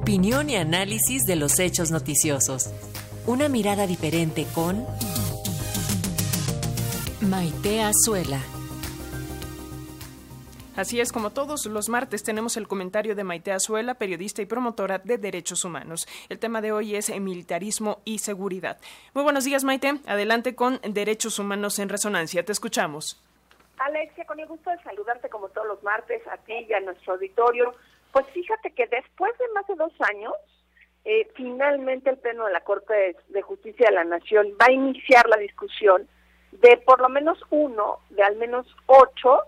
[0.00, 2.72] Opinión y análisis de los hechos noticiosos.
[3.26, 4.86] Una mirada diferente con
[7.20, 8.40] Maite Azuela.
[10.74, 14.98] Así es, como todos los martes tenemos el comentario de Maite Azuela, periodista y promotora
[14.98, 16.08] de derechos humanos.
[16.30, 18.78] El tema de hoy es militarismo y seguridad.
[19.12, 20.00] Muy buenos días, Maite.
[20.06, 22.42] Adelante con Derechos Humanos en Resonancia.
[22.42, 23.22] Te escuchamos.
[23.76, 27.12] Alexia, con el gusto de saludarte como todos los martes, a ti y a nuestro
[27.12, 27.74] auditorio.
[28.12, 29.32] Pues fíjate que después
[29.66, 30.34] de dos años,
[31.04, 35.28] eh, finalmente el Pleno de la Corte de, Justicia de la Nación va a iniciar
[35.28, 36.06] la discusión
[36.52, 39.42] de por lo menos uno, de al menos ocho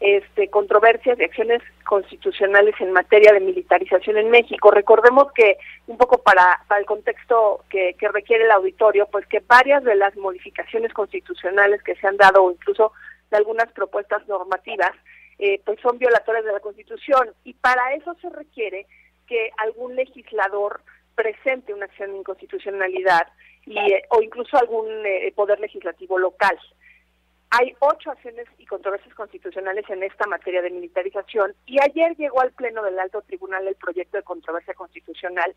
[0.00, 4.70] este, controversias y acciones constitucionales en materia de militarización en México.
[4.70, 5.56] Recordemos que,
[5.86, 9.96] un poco para, para el contexto que, que, requiere el auditorio, pues que varias de
[9.96, 12.92] las modificaciones constitucionales que se han dado, o incluso
[13.30, 14.92] de algunas propuestas normativas,
[15.38, 18.86] eh, pues son violatorias de la Constitución y para eso se requiere
[19.28, 20.80] que algún legislador
[21.14, 23.28] presente una acción de inconstitucionalidad
[23.66, 26.56] y, eh, o incluso algún eh, poder legislativo local.
[27.50, 32.52] Hay ocho acciones y controversias constitucionales en esta materia de militarización y ayer llegó al
[32.52, 35.54] Pleno del Alto Tribunal el proyecto de controversia constitucional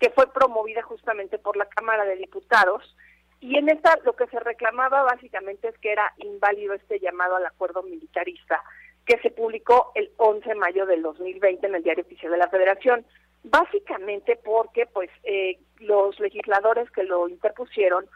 [0.00, 2.96] que fue promovida justamente por la Cámara de Diputados
[3.40, 7.46] y en esta lo que se reclamaba básicamente es que era inválido este llamado al
[7.46, 8.62] acuerdo militarista
[9.06, 12.48] que se publicó el 11 de mayo del 2020 en el Diario Oficial de la
[12.48, 13.04] Federación,
[13.44, 18.06] básicamente porque pues eh, los legisladores que lo interpusieron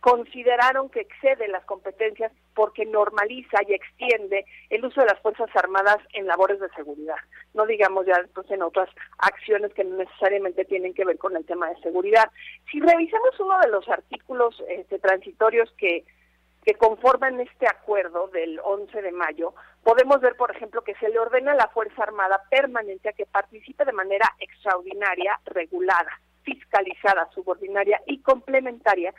[0.00, 5.98] consideraron que excede las competencias porque normaliza y extiende el uso de las Fuerzas Armadas
[6.12, 7.16] en labores de seguridad.
[7.54, 8.88] No digamos ya después en otras
[9.18, 12.30] acciones que no necesariamente tienen que ver con el tema de seguridad.
[12.70, 16.04] Si revisamos uno de los artículos este, transitorios que
[16.66, 21.20] que conforman este acuerdo del 11 de mayo, podemos ver, por ejemplo, que se le
[21.20, 26.10] ordena a la Fuerza Armada permanente a que participe de manera extraordinaria, regulada,
[26.42, 29.14] fiscalizada, subordinaria y complementaria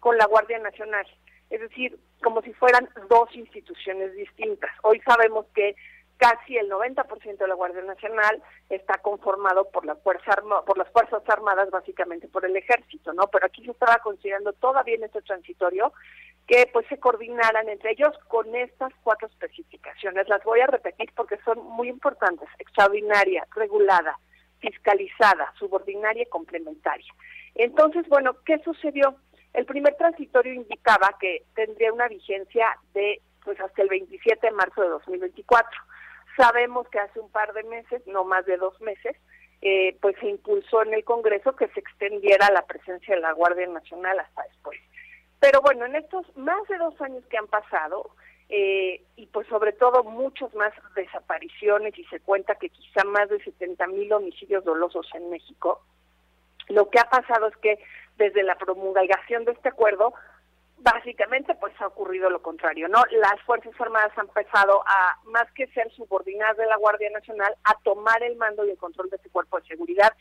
[0.00, 1.06] con la Guardia Nacional.
[1.50, 4.72] Es decir, como si fueran dos instituciones distintas.
[4.82, 5.76] Hoy sabemos que
[6.18, 10.32] casi el 90% de la Guardia Nacional está conformado por la fuerza
[10.66, 13.28] por las fuerzas armadas básicamente por el ejército, ¿no?
[13.28, 15.92] Pero aquí se estaba considerando todavía en este transitorio
[16.48, 20.26] que pues se coordinaran entre ellos con estas cuatro especificaciones.
[20.28, 22.48] Las voy a repetir porque son muy importantes.
[22.58, 24.18] Extraordinaria, regulada,
[24.58, 27.12] fiscalizada, subordinaria y complementaria.
[27.54, 29.16] Entonces, bueno, ¿qué sucedió?
[29.52, 34.82] El primer transitorio indicaba que tendría una vigencia de pues hasta el 27 de marzo
[34.82, 35.70] de 2024.
[36.36, 39.16] Sabemos que hace un par de meses, no más de dos meses,
[39.60, 43.66] eh, pues se impulsó en el Congreso que se extendiera la presencia de la Guardia
[43.66, 44.78] Nacional hasta después.
[45.40, 48.10] Pero bueno, en estos más de dos años que han pasado,
[48.48, 53.42] eh, y pues sobre todo muchas más desapariciones, y se cuenta que quizá más de
[53.42, 55.82] 70 mil homicidios dolosos en México,
[56.68, 57.78] lo que ha pasado es que
[58.16, 60.12] desde la promulgación de este acuerdo,
[60.78, 63.02] básicamente pues ha ocurrido lo contrario, ¿no?
[63.10, 67.74] Las Fuerzas Armadas han empezado a, más que ser subordinadas de la Guardia Nacional, a
[67.82, 70.12] tomar el mando y el control de este cuerpo de seguridad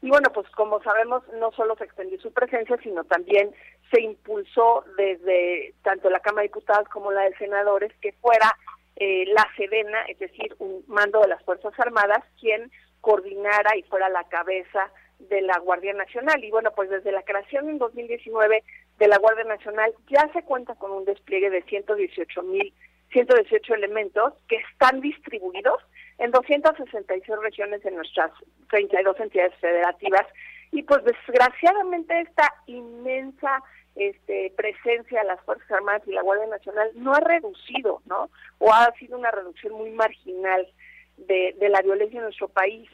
[0.00, 3.52] y bueno, pues como sabemos, no solo se extendió su presencia, sino también
[3.90, 8.54] se impulsó desde tanto la Cámara de Diputados como la de Senadores que fuera
[8.96, 12.70] eh, la Sedena, es decir, un mando de las Fuerzas Armadas, quien
[13.00, 16.42] coordinara y fuera la cabeza de la Guardia Nacional.
[16.44, 18.62] Y bueno, pues desde la creación en 2019
[18.98, 22.72] de la Guardia Nacional ya se cuenta con un despliegue de 118 mil
[23.12, 25.82] 118 elementos que están distribuidos
[26.18, 28.30] en 266 regiones en nuestras
[28.70, 30.26] 32 entidades federativas
[30.72, 33.62] y pues desgraciadamente esta inmensa
[33.94, 38.30] este, presencia de las Fuerzas Armadas y la Guardia Nacional no ha reducido, ¿no?
[38.58, 40.68] O ha sido una reducción muy marginal
[41.16, 42.88] de, de la violencia en nuestro país.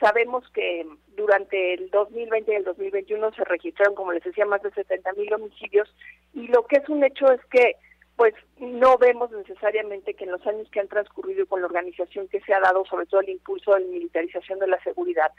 [0.00, 4.70] Sabemos que durante el 2020 y el 2021 se registraron, como les decía, más de
[4.72, 5.94] 70 mil homicidios
[6.32, 7.76] y lo que es un hecho es que
[8.20, 12.42] pues no vemos necesariamente que en los años que han transcurrido con la organización que
[12.42, 15.32] se ha dado, sobre todo el impulso de la militarización de la seguridad,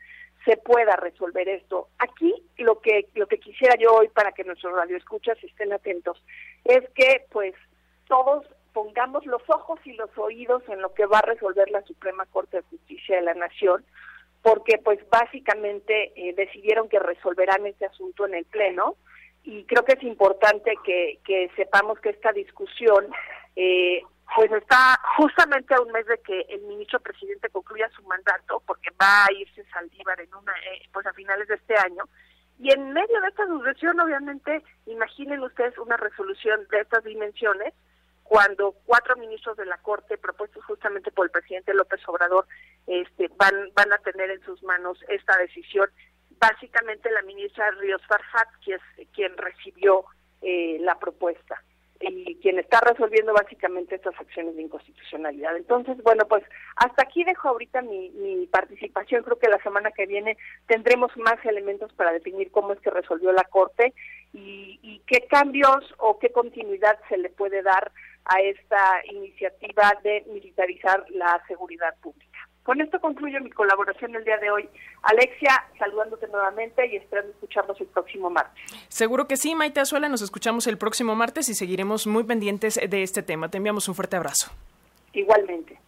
[0.45, 1.89] se pueda resolver esto.
[1.99, 6.25] Aquí lo que lo que quisiera yo hoy para que nuestros radioescuchas estén atentos
[6.65, 7.53] es que pues
[8.07, 12.25] todos pongamos los ojos y los oídos en lo que va a resolver la Suprema
[12.25, 13.85] Corte de Justicia de la Nación,
[14.41, 18.95] porque pues básicamente eh, decidieron que resolverán este asunto en el Pleno
[19.43, 23.07] y creo que es importante que, sepamos que esta discusión
[23.55, 24.01] eh,
[24.35, 28.89] pues está justamente a un mes de que el ministro presidente concluya su mandato, porque
[29.01, 32.05] va a irse Saldívar en una, eh, pues a finales de este año.
[32.59, 37.73] Y en medio de esta sucesión, obviamente, imaginen ustedes una resolución de estas dimensiones,
[38.23, 42.47] cuando cuatro ministros de la Corte, propuestos justamente por el presidente López Obrador,
[42.87, 45.89] este, van, van a tener en sus manos esta decisión.
[46.41, 50.05] Básicamente la ministra Ríos Farhat, que es quien recibió
[50.41, 51.61] eh, la propuesta
[51.99, 55.55] y quien está resolviendo básicamente estas acciones de inconstitucionalidad.
[55.55, 56.43] Entonces, bueno, pues
[56.77, 59.23] hasta aquí dejo ahorita mi, mi, participación.
[59.23, 60.35] Creo que la semana que viene
[60.65, 63.93] tendremos más elementos para definir cómo es que resolvió la Corte
[64.33, 67.91] y, y qué cambios o qué continuidad se le puede dar
[68.25, 72.30] a esta iniciativa de militarizar la seguridad pública.
[72.63, 74.69] Con esto concluyo mi colaboración el día de hoy.
[75.01, 78.63] Alexia, saludándote nuevamente y esperando escucharnos el próximo martes.
[78.87, 83.01] Seguro que sí, Maite Azuela, nos escuchamos el próximo martes y seguiremos muy pendientes de
[83.01, 83.49] este tema.
[83.49, 84.51] Te enviamos un fuerte abrazo.
[85.13, 85.80] Igualmente.